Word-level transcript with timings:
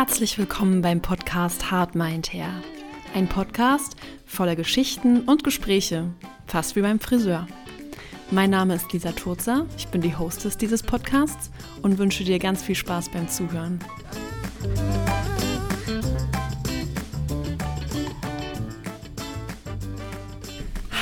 Herzlich 0.00 0.38
willkommen 0.38 0.80
beim 0.80 1.02
Podcast 1.02 1.70
Hard 1.70 1.94
Mind 1.94 2.32
Hair. 2.32 2.62
Ein 3.14 3.28
Podcast 3.28 3.96
voller 4.24 4.56
Geschichten 4.56 5.20
und 5.24 5.44
Gespräche, 5.44 6.06
fast 6.46 6.74
wie 6.74 6.80
beim 6.80 6.98
Friseur. 7.00 7.46
Mein 8.30 8.48
Name 8.48 8.76
ist 8.76 8.90
Lisa 8.94 9.12
Turzer, 9.12 9.66
ich 9.76 9.88
bin 9.88 10.00
die 10.00 10.16
Hostess 10.16 10.56
dieses 10.56 10.82
Podcasts 10.82 11.50
und 11.82 11.98
wünsche 11.98 12.24
dir 12.24 12.38
ganz 12.38 12.62
viel 12.62 12.76
Spaß 12.76 13.10
beim 13.10 13.28
Zuhören. 13.28 13.78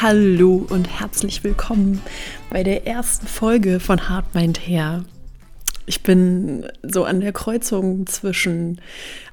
Hallo 0.02 0.66
und 0.70 0.88
herzlich 0.88 1.44
willkommen 1.44 2.02
bei 2.50 2.64
der 2.64 2.84
ersten 2.84 3.28
Folge 3.28 3.78
von 3.78 4.08
Hard 4.08 4.34
Mind 4.34 4.58
Hair. 4.66 5.04
Ich 5.88 6.02
bin 6.02 6.66
so 6.82 7.04
an 7.04 7.20
der 7.20 7.32
Kreuzung 7.32 8.06
zwischen 8.06 8.80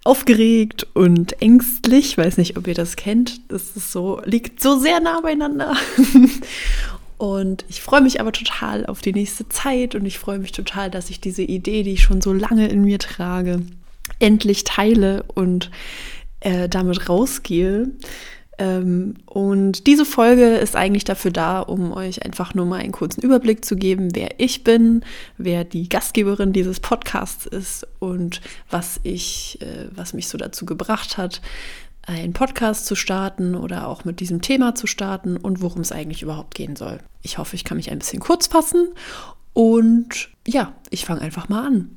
aufgeregt 0.04 0.88
und 0.94 1.42
ängstlich. 1.42 2.18
Weiß 2.18 2.38
nicht, 2.38 2.58
ob 2.58 2.68
ihr 2.68 2.74
das 2.74 2.96
kennt. 2.96 3.42
Das 3.52 3.76
ist 3.76 3.92
so, 3.92 4.22
liegt 4.24 4.62
so 4.62 4.80
sehr 4.80 5.00
nah 5.02 5.20
beieinander. 5.22 5.76
Und 7.18 7.64
ich 7.70 7.82
freue 7.82 8.02
mich 8.02 8.20
aber 8.20 8.32
total 8.32 8.86
auf 8.86 9.02
die 9.02 9.14
nächste 9.14 9.48
Zeit 9.48 9.96
und 9.96 10.06
ich 10.06 10.20
freue 10.20 10.38
mich 10.38 10.52
total, 10.52 10.92
dass 10.92 11.10
ich 11.10 11.22
diese 11.22 11.44
Idee, 11.44 11.84
die 11.84 11.94
ich 11.94 12.04
schon 12.04 12.20
so 12.22 12.34
lange 12.34 12.68
in 12.68 12.84
mir 12.84 13.00
trage, 13.00 13.62
endlich 14.20 14.66
teile 14.66 15.24
und 15.34 15.72
äh, 16.42 16.68
damit 16.68 17.08
rausgehe. 17.08 17.88
Ähm, 18.58 19.16
und 19.26 19.86
diese 19.88 20.06
Folge 20.06 20.56
ist 20.56 20.76
eigentlich 20.76 21.04
dafür 21.04 21.32
da, 21.32 21.60
um 21.60 21.92
euch 21.92 22.24
einfach 22.24 22.54
nur 22.54 22.66
mal 22.66 22.80
einen 22.80 22.92
kurzen 22.92 23.22
Überblick 23.22 23.66
zu 23.66 23.76
geben, 23.76 24.16
wer 24.16 24.40
ich 24.40 24.64
bin, 24.64 25.04
wer 25.38 25.64
die 25.64 25.90
Gastgeberin 25.90 26.54
dieses 26.54 26.80
Podcasts 26.80 27.46
ist 27.46 27.86
und 28.00 28.42
was 28.70 29.00
ich, 29.04 29.60
äh, 29.62 29.90
was 29.92 30.14
mich 30.14 30.28
so 30.28 30.38
dazu 30.38 30.66
gebracht 30.66 31.18
hat, 31.18 31.42
einen 32.04 32.34
Podcast 32.34 32.86
zu 32.86 32.96
starten 32.96 33.56
oder 33.56 33.88
auch 33.88 34.06
mit 34.06 34.20
diesem 34.20 34.42
Thema 34.42 34.76
zu 34.76 34.88
starten 34.88 35.38
und 35.38 35.62
worum 35.62 35.82
es 35.82 35.92
eigentlich 35.92 36.22
überhaupt 36.22 36.56
gehen 36.56 36.76
soll. 36.76 37.00
Ich 37.24 37.38
hoffe, 37.38 37.56
ich 37.56 37.64
kann 37.64 37.78
mich 37.78 37.92
ein 37.92 38.00
bisschen 38.00 38.20
kurz 38.20 38.48
fassen 38.48 38.90
und 39.54 40.30
ja, 40.48 40.74
ich 40.92 41.06
fange 41.06 41.22
einfach 41.22 41.50
mal 41.50 41.66
an. 41.66 41.90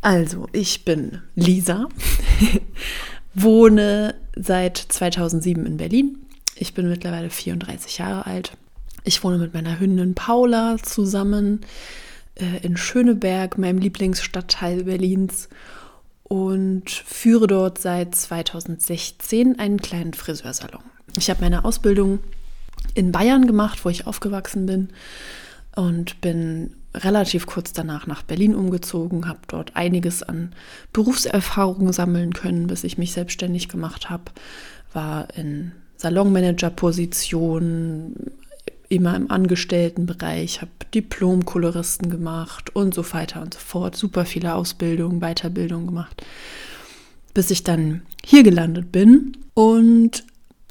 Also, 0.00 0.48
ich 0.52 0.84
bin 0.84 1.20
Lisa, 1.36 1.88
wohne 3.34 4.14
seit 4.36 4.76
2007 4.76 5.66
in 5.66 5.76
Berlin. 5.76 6.18
Ich 6.54 6.74
bin 6.74 6.88
mittlerweile 6.88 7.30
34 7.30 7.98
Jahre 7.98 8.26
alt. 8.26 8.52
Ich 9.04 9.24
wohne 9.24 9.38
mit 9.38 9.54
meiner 9.54 9.80
Hündin 9.80 10.14
Paula 10.14 10.76
zusammen 10.82 11.60
äh, 12.36 12.64
in 12.64 12.76
Schöneberg, 12.76 13.58
meinem 13.58 13.78
Lieblingsstadtteil 13.78 14.84
Berlins, 14.84 15.48
und 16.24 16.88
führe 16.88 17.46
dort 17.46 17.78
seit 17.78 18.14
2016 18.14 19.58
einen 19.58 19.82
kleinen 19.82 20.14
Friseursalon. 20.14 20.82
Ich 21.18 21.28
habe 21.28 21.42
meine 21.42 21.64
Ausbildung 21.64 22.20
in 22.94 23.12
Bayern 23.12 23.46
gemacht, 23.46 23.84
wo 23.84 23.90
ich 23.90 24.06
aufgewachsen 24.06 24.66
bin, 24.66 24.88
und 25.74 26.20
bin 26.20 26.74
relativ 26.94 27.46
kurz 27.46 27.72
danach 27.72 28.06
nach 28.06 28.22
Berlin 28.22 28.54
umgezogen, 28.54 29.26
habe 29.28 29.40
dort 29.46 29.76
einiges 29.76 30.22
an 30.22 30.52
Berufserfahrungen 30.92 31.92
sammeln 31.92 32.32
können, 32.34 32.66
bis 32.66 32.84
ich 32.84 32.98
mich 32.98 33.12
selbstständig 33.12 33.68
gemacht 33.68 34.10
habe, 34.10 34.24
war 34.92 35.28
in 35.36 35.72
Salonmanager-Position, 35.96 38.14
immer 38.88 39.16
im 39.16 39.30
Angestelltenbereich, 39.30 40.60
habe 40.60 40.72
Diplom-Koloristen 40.94 42.10
gemacht 42.10 42.76
und 42.76 42.94
so 42.94 43.10
weiter 43.14 43.40
und 43.40 43.54
so 43.54 43.60
fort, 43.60 43.96
super 43.96 44.26
viele 44.26 44.54
Ausbildungen, 44.54 45.20
Weiterbildungen 45.20 45.86
gemacht, 45.86 46.22
bis 47.32 47.50
ich 47.50 47.64
dann 47.64 48.02
hier 48.22 48.42
gelandet 48.42 48.92
bin. 48.92 49.38
Und 49.54 50.24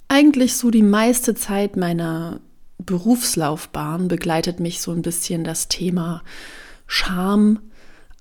eigentlich 0.07 0.55
so 0.55 0.69
die 0.69 0.83
meiste 0.83 1.33
Zeit 1.33 1.77
meiner 1.77 2.39
Berufslaufbahn 2.85 4.07
begleitet 4.07 4.59
mich 4.59 4.81
so 4.81 4.91
ein 4.91 5.01
bisschen 5.01 5.43
das 5.43 5.67
Thema 5.67 6.23
Scham 6.87 7.59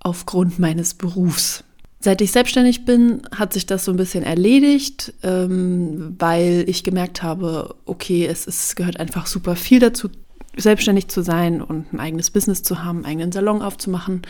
aufgrund 0.00 0.58
meines 0.58 0.94
Berufs. 0.94 1.64
Seit 2.02 2.22
ich 2.22 2.32
selbstständig 2.32 2.86
bin, 2.86 3.22
hat 3.34 3.52
sich 3.52 3.66
das 3.66 3.84
so 3.84 3.92
ein 3.92 3.98
bisschen 3.98 4.22
erledigt, 4.22 5.12
ähm, 5.22 6.16
weil 6.18 6.64
ich 6.66 6.82
gemerkt 6.82 7.22
habe, 7.22 7.74
okay, 7.84 8.26
es, 8.26 8.46
es 8.46 8.74
gehört 8.74 8.98
einfach 8.98 9.26
super 9.26 9.54
viel 9.54 9.80
dazu, 9.80 10.08
selbstständig 10.56 11.08
zu 11.08 11.22
sein 11.22 11.60
und 11.60 11.92
ein 11.92 12.00
eigenes 12.00 12.30
Business 12.30 12.62
zu 12.62 12.82
haben, 12.82 12.98
einen 12.98 13.06
eigenen 13.06 13.32
Salon 13.32 13.60
aufzumachen. 13.60 14.22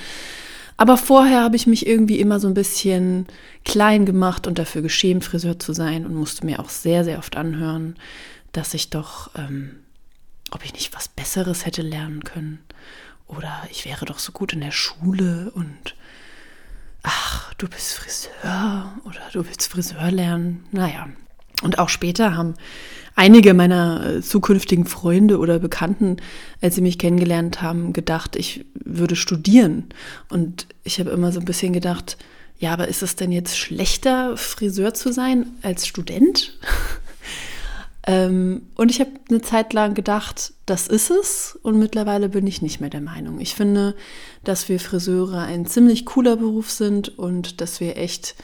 Aber 0.76 0.96
vorher 0.96 1.42
habe 1.42 1.56
ich 1.56 1.66
mich 1.66 1.86
irgendwie 1.86 2.18
immer 2.18 2.40
so 2.40 2.48
ein 2.48 2.54
bisschen 2.54 3.26
klein 3.64 4.06
gemacht 4.06 4.46
und 4.46 4.58
dafür 4.58 4.82
geschämt, 4.82 5.24
Friseur 5.24 5.58
zu 5.58 5.72
sein 5.72 6.06
und 6.06 6.14
musste 6.14 6.46
mir 6.46 6.58
auch 6.58 6.70
sehr, 6.70 7.04
sehr 7.04 7.18
oft 7.18 7.36
anhören, 7.36 7.96
dass 8.52 8.74
ich 8.74 8.90
doch 8.90 9.30
ähm, 9.36 9.76
ob 10.50 10.64
ich 10.64 10.72
nicht 10.72 10.94
was 10.94 11.08
Besseres 11.08 11.66
hätte 11.66 11.82
lernen 11.82 12.24
können. 12.24 12.60
Oder 13.26 13.66
ich 13.70 13.84
wäre 13.84 14.06
doch 14.06 14.18
so 14.18 14.32
gut 14.32 14.52
in 14.52 14.60
der 14.60 14.72
Schule 14.72 15.52
und 15.54 15.94
ach, 17.02 17.54
du 17.54 17.68
bist 17.68 17.94
Friseur 17.94 18.92
oder 19.04 19.20
du 19.32 19.46
willst 19.46 19.70
Friseur 19.70 20.10
lernen. 20.10 20.64
Naja. 20.72 21.08
Und 21.62 21.78
auch 21.78 21.88
später 21.90 22.36
haben 22.36 22.54
einige 23.14 23.52
meiner 23.54 24.04
äh, 24.06 24.22
zukünftigen 24.22 24.86
Freunde 24.86 25.38
oder 25.38 25.58
Bekannten, 25.58 26.16
als 26.62 26.74
sie 26.74 26.80
mich 26.80 26.98
kennengelernt 26.98 27.60
haben, 27.60 27.92
gedacht, 27.92 28.34
ich 28.34 28.64
würde 28.74 29.14
studieren. 29.14 29.90
Und 30.28 30.66
ich 30.84 30.98
habe 30.98 31.10
immer 31.10 31.30
so 31.30 31.38
ein 31.38 31.44
bisschen 31.44 31.72
gedacht, 31.72 32.16
ja, 32.58 32.72
aber 32.72 32.88
ist 32.88 33.02
es 33.02 33.16
denn 33.16 33.30
jetzt 33.30 33.58
schlechter, 33.58 34.36
Friseur 34.36 34.94
zu 34.94 35.12
sein 35.12 35.46
als 35.62 35.86
Student? 35.86 36.58
Ähm, 38.10 38.62
und 38.74 38.90
ich 38.90 39.00
habe 39.00 39.10
eine 39.28 39.40
Zeit 39.40 39.72
lang 39.72 39.94
gedacht, 39.94 40.52
das 40.66 40.88
ist 40.88 41.10
es. 41.10 41.58
Und 41.62 41.78
mittlerweile 41.78 42.28
bin 42.28 42.46
ich 42.46 42.60
nicht 42.60 42.80
mehr 42.80 42.90
der 42.90 43.00
Meinung. 43.00 43.40
Ich 43.40 43.54
finde, 43.54 43.94
dass 44.42 44.68
wir 44.68 44.80
Friseure 44.80 45.38
ein 45.38 45.66
ziemlich 45.66 46.06
cooler 46.06 46.36
Beruf 46.36 46.70
sind 46.70 47.18
und 47.18 47.60
dass 47.60 47.80
wir 47.80 47.96
echt 47.96 48.34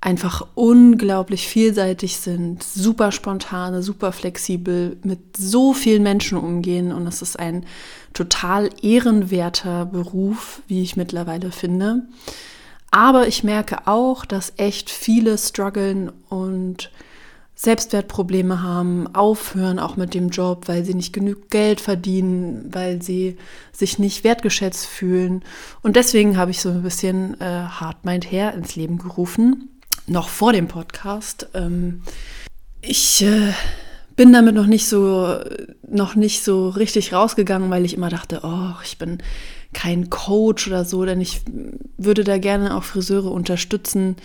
einfach 0.00 0.46
unglaublich 0.54 1.46
vielseitig 1.46 2.16
sind, 2.16 2.62
super 2.62 3.12
spontane, 3.12 3.82
super 3.82 4.12
flexibel, 4.12 4.96
mit 5.02 5.36
so 5.36 5.74
vielen 5.74 6.02
Menschen 6.02 6.38
umgehen. 6.38 6.90
Und 6.90 7.06
es 7.06 7.22
ist 7.22 7.38
ein 7.38 7.66
total 8.12 8.70
ehrenwerter 8.82 9.86
Beruf, 9.86 10.62
wie 10.66 10.82
ich 10.82 10.96
mittlerweile 10.96 11.52
finde. 11.52 12.06
Aber 12.90 13.28
ich 13.28 13.44
merke 13.44 13.86
auch, 13.86 14.24
dass 14.24 14.54
echt 14.56 14.90
viele 14.90 15.38
strugglen 15.38 16.10
und 16.28 16.90
Selbstwertprobleme 17.62 18.62
haben, 18.62 19.14
aufhören 19.14 19.78
auch 19.78 19.98
mit 19.98 20.14
dem 20.14 20.30
Job, 20.30 20.66
weil 20.66 20.82
sie 20.82 20.94
nicht 20.94 21.12
genug 21.12 21.50
Geld 21.50 21.82
verdienen, 21.82 22.70
weil 22.72 23.02
sie 23.02 23.36
sich 23.70 23.98
nicht 23.98 24.24
wertgeschätzt 24.24 24.86
fühlen. 24.86 25.44
Und 25.82 25.96
deswegen 25.96 26.38
habe 26.38 26.52
ich 26.52 26.62
so 26.62 26.70
ein 26.70 26.82
bisschen 26.82 27.38
äh, 27.38 27.44
Hard 27.44 28.02
Mind 28.06 28.32
Hair 28.32 28.54
ins 28.54 28.76
Leben 28.76 28.96
gerufen, 28.96 29.68
noch 30.06 30.30
vor 30.30 30.54
dem 30.54 30.68
Podcast. 30.68 31.50
Ähm, 31.52 32.00
ich 32.80 33.22
äh, 33.24 33.52
bin 34.16 34.32
damit 34.32 34.54
noch 34.54 34.66
nicht 34.66 34.88
so, 34.88 35.38
noch 35.86 36.14
nicht 36.14 36.42
so 36.42 36.70
richtig 36.70 37.12
rausgegangen, 37.12 37.68
weil 37.68 37.84
ich 37.84 37.92
immer 37.92 38.08
dachte, 38.08 38.40
oh, 38.42 38.72
ich 38.82 38.96
bin 38.96 39.18
kein 39.74 40.08
Coach 40.08 40.66
oder 40.66 40.86
so, 40.86 41.04
denn 41.04 41.20
ich 41.20 41.42
würde 41.98 42.24
da 42.24 42.38
gerne 42.38 42.74
auch 42.74 42.84
Friseure 42.84 43.30
unterstützen, 43.30 44.16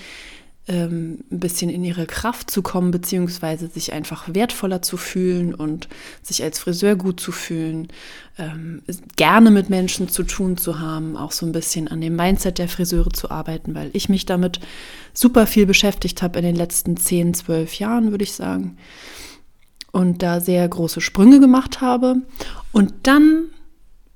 ähm, 0.67 1.19
ein 1.31 1.39
bisschen 1.39 1.69
in 1.69 1.83
ihre 1.83 2.07
Kraft 2.07 2.49
zu 2.49 2.61
kommen, 2.61 2.91
beziehungsweise 2.91 3.67
sich 3.67 3.93
einfach 3.93 4.33
wertvoller 4.33 4.81
zu 4.81 4.97
fühlen 4.97 5.53
und 5.53 5.87
sich 6.23 6.43
als 6.43 6.57
Friseur 6.59 6.95
gut 6.95 7.19
zu 7.19 7.31
fühlen, 7.31 7.89
ähm, 8.37 8.81
gerne 9.15 9.51
mit 9.51 9.69
Menschen 9.69 10.09
zu 10.09 10.23
tun 10.23 10.57
zu 10.57 10.79
haben, 10.79 11.17
auch 11.17 11.31
so 11.31 11.45
ein 11.45 11.51
bisschen 11.51 11.87
an 11.87 12.01
dem 12.01 12.15
Mindset 12.15 12.57
der 12.57 12.67
Friseure 12.67 13.11
zu 13.11 13.29
arbeiten, 13.29 13.75
weil 13.75 13.91
ich 13.93 14.09
mich 14.09 14.25
damit 14.25 14.59
super 15.13 15.45
viel 15.45 15.67
beschäftigt 15.67 16.21
habe 16.21 16.39
in 16.39 16.45
den 16.45 16.55
letzten 16.55 16.97
10, 16.97 17.35
12 17.35 17.75
Jahren, 17.75 18.11
würde 18.11 18.23
ich 18.23 18.33
sagen. 18.33 18.77
Und 19.91 20.23
da 20.23 20.41
sehr 20.41 20.67
große 20.67 20.99
Sprünge 20.99 21.39
gemacht 21.39 21.79
habe. 21.79 22.17
Und 22.71 22.93
dann 23.03 23.45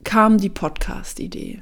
kam 0.03 0.37
die 0.39 0.49
Podcast-Idee. 0.49 1.61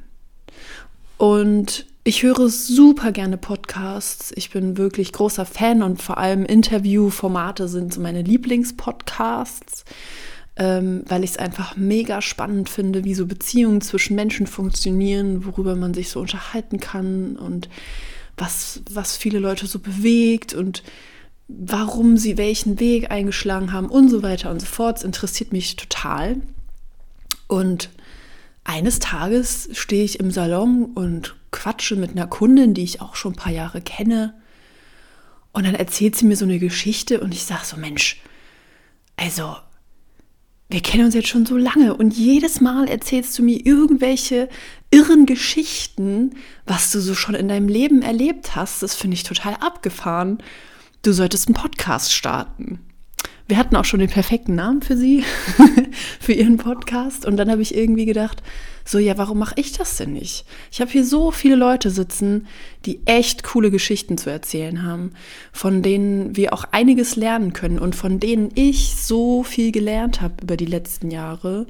Und 1.18 1.86
ich 2.07 2.24
höre 2.24 2.48
super 2.48 3.12
gerne 3.12 3.36
Podcasts. 3.36 4.31
Ich 4.38 4.51
bin 4.51 4.77
wirklich 4.77 5.12
großer 5.12 5.45
Fan 5.45 5.83
und 5.83 6.01
vor 6.01 6.18
allem 6.18 6.45
Interviewformate 6.45 7.68
sind 7.68 7.94
so 7.94 8.00
meine 8.00 8.21
Lieblingspodcasts, 8.21 9.83
ähm, 10.56 11.04
weil 11.06 11.25
ich 11.25 11.31
es 11.31 11.38
einfach 11.38 11.75
mega 11.75 12.21
spannend 12.21 12.69
finde, 12.69 13.04
wie 13.04 13.13
so 13.13 13.25
Beziehungen 13.25 13.81
zwischen 13.81 14.15
Menschen 14.15 14.48
funktionieren, 14.48 15.45
worüber 15.45 15.75
man 15.75 15.94
sich 15.94 16.07
so 16.07 16.21
unterhalten 16.21 16.80
kann 16.80 17.36
und 17.36 17.68
was, 18.38 18.80
was 18.89 19.18
viele 19.18 19.39
Leute 19.39 19.68
so 19.68 19.80
bewegt 19.80 20.54
und 20.54 20.83
warum 21.50 22.15
sie 22.15 22.38
welchen 22.38 22.80
Weg 22.80 23.12
eingeschlagen 23.12 23.74
haben 23.74 23.89
und 23.89 24.07
so 24.07 24.24
weiter 24.24 24.50
und 24.50 24.62
so 24.62 24.65
fort. 24.65 25.00
Es 25.00 25.04
interessiert 25.04 25.51
mich 25.51 25.75
total. 25.75 26.38
Und 27.48 27.89
eines 28.63 29.00
Tages 29.00 29.68
stehe 29.74 30.06
ich 30.06 30.21
im 30.21 30.31
Salon 30.31 30.86
und 30.95 31.36
quatsche 31.57 31.95
mit 31.95 32.12
einer 32.12 32.27
Kundin, 32.27 32.75
die 32.75 32.83
ich 32.83 33.01
auch 33.01 33.15
schon 33.15 33.33
ein 33.33 33.38
paar 33.38 33.51
Jahre 33.51 33.81
kenne. 33.81 34.36
Und 35.51 35.65
dann 35.65 35.74
erzählt 35.74 36.15
sie 36.15 36.25
mir 36.25 36.38
so 36.38 36.45
eine 36.45 36.59
Geschichte 36.59 37.19
und 37.19 37.33
ich 37.33 37.44
sage 37.44 37.65
so, 37.65 37.77
Mensch, 37.77 38.21
also 39.15 39.56
wir 40.69 40.81
kennen 40.81 41.06
uns 41.06 41.15
jetzt 41.15 41.30
schon 41.30 41.48
so 41.48 41.57
lange 41.57 41.95
und 41.95 42.13
jedes 42.13 42.62
Mal 42.62 42.88
erzählst 42.88 43.38
du 43.39 43.44
mir 43.44 43.65
irgendwelche 43.65 44.50
irren 44.92 45.25
Geschichten, 45.25 46.36
was 46.65 46.92
du 46.92 47.00
so 47.00 47.15
schon 47.15 47.36
in 47.36 47.48
deinem 47.48 47.69
Leben 47.69 48.04
erlebt 48.04 48.56
hast. 48.56 48.83
Das 48.83 48.94
finde 48.94 49.15
ich 49.15 49.24
total 49.24 49.56
abgefahren. 49.56 50.38
Du 51.01 51.12
solltest 51.13 51.48
einen 51.48 51.56
Podcast 51.56 52.13
starten. 52.13 52.80
Wir 53.48 53.57
hatten 53.57 53.77
auch 53.77 53.86
schon 53.86 54.01
den 54.01 54.09
perfekten 54.09 54.56
Namen 54.56 54.81
für 54.81 54.98
sie, 54.98 55.24
für 56.19 56.33
ihren 56.33 56.57
Podcast. 56.57 57.25
Und 57.25 57.38
dann 57.38 57.50
habe 57.50 57.62
ich 57.62 57.74
irgendwie 57.74 58.06
gedacht, 58.06 58.44
so, 58.88 59.00
ja, 59.00 59.18
warum 59.18 59.39
mache 59.39 59.56
ich 59.57 59.74
das 59.74 59.98
denn 59.98 60.13
nicht? 60.13 60.45
Ich 60.72 60.80
habe 60.80 60.89
hier 60.89 61.04
so 61.04 61.31
viele 61.31 61.56
Leute 61.56 61.89
sitzen, 61.89 62.48
die 62.86 63.01
echt 63.06 63.44
coole 63.44 63.69
Geschichten 63.69 64.18
zu 64.18 64.30
erzählen 64.30 64.84
haben, 64.84 65.12
von 65.51 65.81
denen 65.81 66.38
wir 66.38 66.54
auch 66.54 66.63
einiges 66.72 67.18
lernen 67.18 67.51
können 67.51 67.80
und 67.80 67.95
von 67.95 68.22
denen 68.22 68.50
ich 68.56 68.95
so 68.95 69.44
viel 69.44 69.74
gelernt 69.74 70.22
habe 70.22 70.36
über 70.42 70.56
die 70.56 70.66
letzten 70.66 71.12
Jahre. 71.12 71.68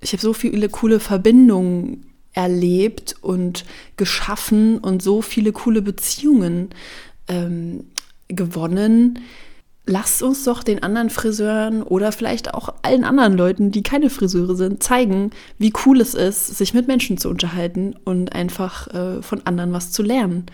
Ich 0.00 0.12
habe 0.12 0.22
so 0.22 0.32
viele 0.32 0.70
coole 0.70 1.00
Verbindungen 1.00 2.06
erlebt 2.32 3.16
und 3.20 3.66
geschaffen 3.98 4.78
und 4.78 5.02
so 5.02 5.20
viele 5.20 5.52
coole 5.52 5.82
Beziehungen 5.82 6.70
ähm, 7.28 7.84
gewonnen 8.28 9.18
lasst 9.86 10.22
uns 10.22 10.44
doch 10.44 10.62
den 10.62 10.82
anderen 10.82 11.10
Friseuren 11.10 11.82
oder 11.82 12.12
vielleicht 12.12 12.54
auch 12.54 12.74
allen 12.82 13.04
anderen 13.04 13.34
Leuten, 13.36 13.70
die 13.70 13.82
keine 13.82 14.10
Friseure 14.10 14.56
sind, 14.56 14.82
zeigen, 14.82 15.30
wie 15.58 15.72
cool 15.84 16.00
es 16.00 16.14
ist, 16.14 16.56
sich 16.56 16.72
mit 16.72 16.88
Menschen 16.88 17.18
zu 17.18 17.28
unterhalten 17.28 17.94
und 18.04 18.34
einfach 18.34 18.88
äh, 18.94 19.22
von 19.22 19.42
anderen 19.44 19.72
was 19.72 19.92
zu 19.92 20.02
lernen. 20.02 20.46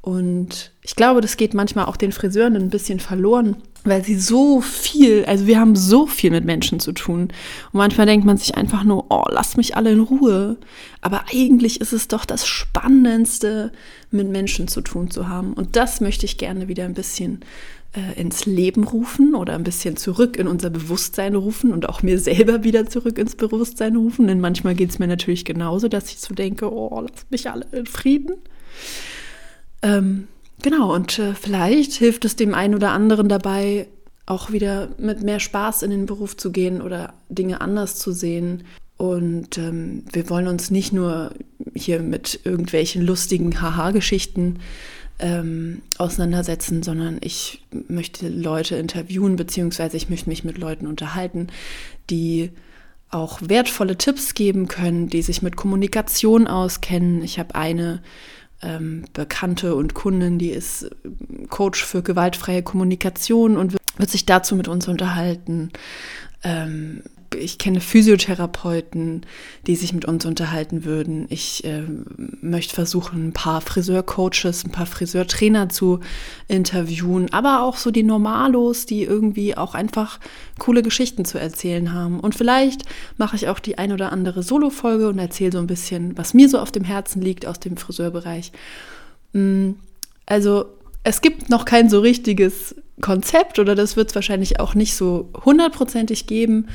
Und 0.00 0.72
ich 0.82 0.96
glaube, 0.96 1.20
das 1.20 1.36
geht 1.36 1.54
manchmal 1.54 1.86
auch 1.86 1.96
den 1.96 2.12
Friseuren 2.12 2.56
ein 2.56 2.70
bisschen 2.70 3.00
verloren, 3.00 3.56
weil 3.88 4.04
sie 4.04 4.18
so 4.18 4.60
viel, 4.60 5.24
also 5.24 5.46
wir 5.46 5.58
haben 5.58 5.76
so 5.76 6.06
viel 6.06 6.30
mit 6.30 6.44
Menschen 6.44 6.80
zu 6.80 6.92
tun. 6.92 7.22
Und 7.22 7.78
manchmal 7.78 8.06
denkt 8.06 8.26
man 8.26 8.36
sich 8.36 8.56
einfach 8.56 8.84
nur, 8.84 9.06
oh, 9.10 9.24
lasst 9.30 9.56
mich 9.56 9.76
alle 9.76 9.92
in 9.92 10.00
Ruhe. 10.00 10.56
Aber 11.00 11.24
eigentlich 11.32 11.80
ist 11.80 11.92
es 11.92 12.08
doch 12.08 12.24
das 12.24 12.46
Spannendste, 12.46 13.72
mit 14.10 14.28
Menschen 14.28 14.68
zu 14.68 14.80
tun 14.80 15.10
zu 15.10 15.28
haben. 15.28 15.52
Und 15.52 15.76
das 15.76 16.00
möchte 16.00 16.24
ich 16.24 16.38
gerne 16.38 16.68
wieder 16.68 16.84
ein 16.84 16.94
bisschen 16.94 17.40
äh, 17.94 18.20
ins 18.20 18.46
Leben 18.46 18.84
rufen 18.84 19.34
oder 19.34 19.54
ein 19.54 19.64
bisschen 19.64 19.96
zurück 19.96 20.36
in 20.36 20.48
unser 20.48 20.70
Bewusstsein 20.70 21.34
rufen 21.34 21.72
und 21.72 21.88
auch 21.88 22.02
mir 22.02 22.18
selber 22.18 22.64
wieder 22.64 22.86
zurück 22.86 23.18
ins 23.18 23.34
Bewusstsein 23.34 23.96
rufen. 23.96 24.26
Denn 24.26 24.40
manchmal 24.40 24.74
geht 24.74 24.90
es 24.90 24.98
mir 24.98 25.08
natürlich 25.08 25.44
genauso, 25.44 25.88
dass 25.88 26.10
ich 26.10 26.20
so 26.20 26.34
denke, 26.34 26.72
oh, 26.72 27.00
lasst 27.00 27.30
mich 27.30 27.50
alle 27.50 27.66
in 27.72 27.86
Frieden. 27.86 28.34
Ähm, 29.82 30.28
genau, 30.62 30.94
und 30.94 31.18
äh, 31.18 31.34
vielleicht 31.34 31.92
hilft 31.92 32.24
es 32.24 32.36
dem 32.36 32.54
einen 32.54 32.74
oder 32.74 32.90
anderen 32.90 33.28
dabei, 33.28 33.88
auch 34.26 34.52
wieder 34.52 34.88
mit 34.98 35.22
mehr 35.22 35.40
Spaß 35.40 35.82
in 35.82 35.90
den 35.90 36.06
Beruf 36.06 36.36
zu 36.36 36.52
gehen 36.52 36.82
oder 36.82 37.14
Dinge 37.28 37.60
anders 37.60 37.98
zu 37.98 38.12
sehen. 38.12 38.64
Und 38.98 39.56
ähm, 39.58 40.04
wir 40.12 40.28
wollen 40.28 40.48
uns 40.48 40.70
nicht 40.70 40.92
nur 40.92 41.32
hier 41.74 42.00
mit 42.00 42.40
irgendwelchen 42.44 43.02
lustigen 43.02 43.60
Haha-Geschichten 43.60 44.58
ähm, 45.20 45.82
auseinandersetzen, 45.96 46.82
sondern 46.82 47.18
ich 47.20 47.64
möchte 47.88 48.28
Leute 48.28 48.76
interviewen, 48.76 49.36
beziehungsweise 49.36 49.96
ich 49.96 50.10
möchte 50.10 50.28
mich 50.28 50.44
mit 50.44 50.58
Leuten 50.58 50.86
unterhalten, 50.86 51.48
die 52.10 52.50
auch 53.10 53.40
wertvolle 53.42 53.96
Tipps 53.96 54.34
geben 54.34 54.68
können, 54.68 55.08
die 55.08 55.22
sich 55.22 55.42
mit 55.42 55.56
Kommunikation 55.56 56.46
auskennen. 56.46 57.22
Ich 57.22 57.38
habe 57.38 57.54
eine 57.54 58.02
ähm, 58.62 59.04
Bekannte 59.12 59.74
und 59.74 59.94
Kundin, 59.94 60.38
die 60.38 60.50
ist 60.50 60.90
Coach 61.48 61.84
für 61.84 62.02
gewaltfreie 62.02 62.62
Kommunikation 62.62 63.56
und 63.56 63.76
wird 63.96 64.10
sich 64.10 64.26
dazu 64.26 64.56
mit 64.56 64.68
uns 64.68 64.88
unterhalten. 64.88 65.70
Ähm, 66.42 67.02
ich 67.36 67.58
kenne 67.58 67.80
Physiotherapeuten, 67.80 69.26
die 69.66 69.76
sich 69.76 69.92
mit 69.92 70.04
uns 70.04 70.24
unterhalten 70.24 70.84
würden. 70.84 71.26
Ich 71.28 71.64
äh, 71.64 71.82
möchte 72.40 72.74
versuchen, 72.74 73.28
ein 73.28 73.32
paar 73.32 73.60
Friseurcoaches, 73.60 74.64
ein 74.64 74.72
paar 74.72 74.86
Friseurtrainer 74.86 75.68
zu 75.68 76.00
interviewen, 76.46 77.32
aber 77.32 77.62
auch 77.62 77.76
so 77.76 77.90
die 77.90 78.02
Normalos, 78.02 78.86
die 78.86 79.02
irgendwie 79.02 79.56
auch 79.56 79.74
einfach 79.74 80.20
coole 80.58 80.82
Geschichten 80.82 81.24
zu 81.24 81.38
erzählen 81.38 81.92
haben. 81.92 82.20
Und 82.20 82.34
vielleicht 82.34 82.82
mache 83.16 83.36
ich 83.36 83.48
auch 83.48 83.58
die 83.58 83.78
ein 83.78 83.92
oder 83.92 84.12
andere 84.12 84.42
Solo-Folge 84.42 85.08
und 85.08 85.18
erzähle 85.18 85.52
so 85.52 85.58
ein 85.58 85.66
bisschen, 85.66 86.16
was 86.16 86.34
mir 86.34 86.48
so 86.48 86.58
auf 86.58 86.72
dem 86.72 86.84
Herzen 86.84 87.22
liegt 87.22 87.46
aus 87.46 87.60
dem 87.60 87.76
Friseurbereich. 87.76 88.52
Mm, 89.32 89.72
also 90.26 90.66
es 91.04 91.20
gibt 91.20 91.48
noch 91.48 91.64
kein 91.64 91.88
so 91.88 92.00
richtiges 92.00 92.74
Konzept 93.00 93.58
oder 93.58 93.74
das 93.74 93.96
wird 93.96 94.10
es 94.10 94.14
wahrscheinlich 94.14 94.60
auch 94.60 94.74
nicht 94.74 94.94
so 94.94 95.30
hundertprozentig 95.44 96.26
geben, 96.26 96.68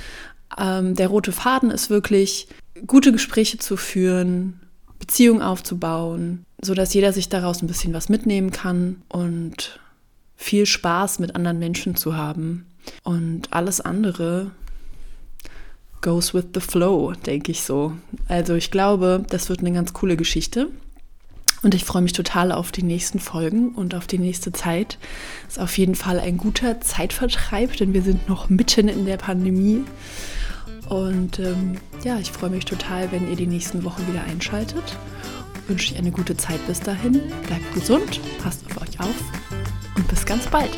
ähm, 0.58 0.96
der 0.96 1.08
rote 1.08 1.32
Faden 1.32 1.72
ist 1.72 1.90
wirklich, 1.90 2.48
gute 2.88 3.12
Gespräche 3.12 3.58
zu 3.58 3.78
führen, 3.78 4.60
Beziehungen 5.00 5.42
aufzubauen, 5.42 6.46
sodass 6.62 6.94
jeder 6.94 7.14
sich 7.14 7.30
daraus 7.30 7.62
ein 7.62 7.68
bisschen 7.68 7.94
was 7.94 8.10
mitnehmen 8.10 8.52
kann 8.52 9.02
und 9.10 9.80
viel 10.36 10.66
Spaß 10.66 11.20
mit 11.20 11.36
anderen 11.36 11.60
Menschen 11.60 11.96
zu 11.96 12.16
haben. 12.16 12.66
Und 13.04 13.52
alles 13.52 13.82
andere 13.82 14.52
goes 16.02 16.34
with 16.34 16.46
the 16.54 16.60
flow, 16.60 17.14
denke 17.26 17.52
ich 17.52 17.64
so. 17.64 17.94
Also 18.28 18.56
ich 18.56 18.72
glaube, 18.72 19.24
das 19.30 19.50
wird 19.50 19.60
eine 19.60 19.72
ganz 19.72 19.94
coole 19.94 20.18
Geschichte. 20.18 20.70
Und 21.64 21.74
ich 21.74 21.86
freue 21.86 22.02
mich 22.02 22.12
total 22.12 22.52
auf 22.52 22.74
die 22.74 22.84
nächsten 22.84 23.20
Folgen 23.20 23.70
und 23.70 23.96
auf 23.96 24.06
die 24.06 24.20
nächste 24.20 24.52
Zeit. 24.52 24.98
Ist 25.48 25.60
auf 25.60 25.78
jeden 25.78 25.96
Fall 25.96 26.20
ein 26.20 26.38
guter 26.38 26.82
Zeitvertreib, 26.82 27.78
denn 27.78 27.94
wir 27.94 28.02
sind 28.02 28.28
noch 28.28 28.50
mitten 28.50 28.90
in 28.90 29.06
der 29.06 29.16
Pandemie. 29.16 29.82
Und 30.90 31.40
ähm, 31.40 31.78
ja, 32.04 32.20
ich 32.20 32.32
freue 32.32 32.50
mich 32.50 32.66
total, 32.66 33.12
wenn 33.12 33.30
ihr 33.30 33.36
die 33.36 33.48
nächsten 33.48 33.84
Wochen 33.84 34.06
wieder 34.08 34.24
einschaltet. 34.24 34.98
Wünsche 35.68 35.94
euch 35.94 36.00
eine 36.00 36.12
gute 36.12 36.36
Zeit 36.36 36.66
bis 36.68 36.80
dahin. 36.80 37.22
Bleibt 37.48 37.74
gesund, 37.74 38.20
passt 38.42 38.66
auf 38.66 38.82
euch 38.82 39.00
auf 39.00 39.16
und 39.96 40.08
bis 40.08 40.26
ganz 40.26 40.46
bald. 40.48 40.72